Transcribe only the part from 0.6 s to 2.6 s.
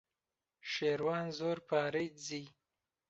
شێروان زۆر پارەی دزی.